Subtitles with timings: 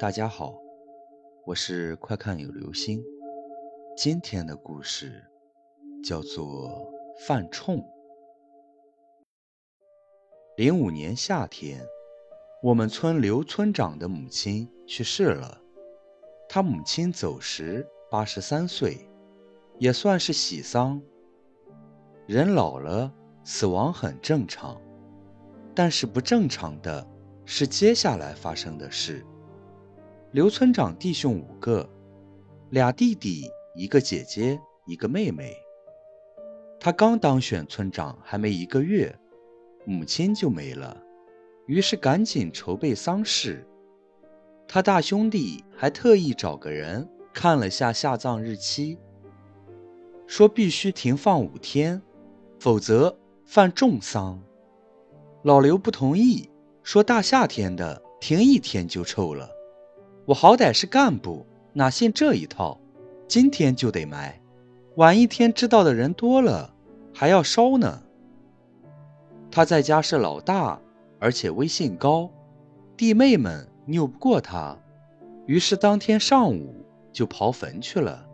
[0.00, 0.58] 大家好，
[1.44, 3.04] 我是快看有流星。
[3.94, 5.22] 今天的故事
[6.02, 7.84] 叫做犯冲。
[10.56, 11.86] 零五年夏天，
[12.62, 15.60] 我们村刘村长的母亲去世了。
[16.48, 19.06] 他母亲走时八十三岁，
[19.78, 20.98] 也算是喜丧。
[22.26, 23.12] 人老了，
[23.44, 24.80] 死亡很正常，
[25.74, 27.06] 但是不正常的
[27.44, 29.22] 是接下来发生的事。
[30.32, 31.88] 刘村长弟兄五个，
[32.68, 35.56] 俩弟弟，一个姐姐，一个妹妹。
[36.78, 39.12] 他刚当选村长还没一个月，
[39.84, 40.96] 母亲就没了，
[41.66, 43.66] 于是赶紧筹备丧事。
[44.68, 48.96] 他大兄弟还特意找个人看了下下葬日期，
[50.28, 52.00] 说必须停放五天，
[52.60, 54.40] 否则犯重丧。
[55.42, 56.48] 老刘不同意，
[56.84, 59.50] 说大夏天的停一天就臭了。
[60.30, 62.78] 我好歹是干部，哪信这一套？
[63.26, 64.40] 今天就得埋，
[64.94, 66.72] 晚一天知道的人多了，
[67.12, 68.00] 还要烧呢。
[69.50, 70.80] 他在家是老大，
[71.18, 72.30] 而且威信高，
[72.96, 74.78] 弟妹们拗不过他，
[75.46, 78.24] 于是当天上午就刨坟去了。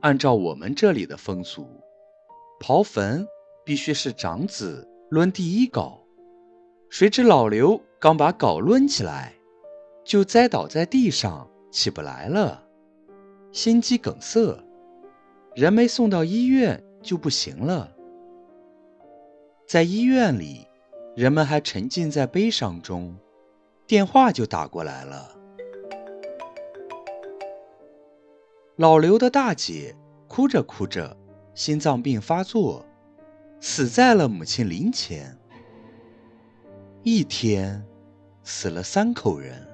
[0.00, 1.66] 按照我们这里的风俗，
[2.60, 3.26] 刨坟
[3.64, 6.00] 必须是长子抡第一镐，
[6.90, 9.32] 谁知老刘刚把镐抡起来。
[10.04, 12.62] 就栽倒在地上，起不来了，
[13.52, 14.58] 心肌梗塞，
[15.54, 17.92] 人没送到医院就不行了。
[19.66, 20.66] 在医院里，
[21.14, 23.16] 人们还沉浸在悲伤中，
[23.86, 25.36] 电话就打过来了。
[28.76, 29.94] 老刘的大姐
[30.26, 31.16] 哭着哭着，
[31.54, 32.84] 心脏病发作，
[33.60, 35.38] 死在了母亲灵前。
[37.02, 37.84] 一天，
[38.42, 39.71] 死了三口人。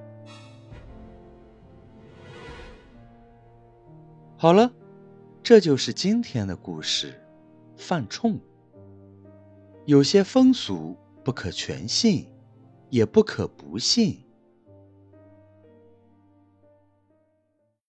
[4.41, 4.73] 好了，
[5.43, 7.13] 这就是今天的故事。
[7.77, 8.39] 犯冲，
[9.85, 12.29] 有些风俗不可全信，
[12.89, 14.21] 也不可不信。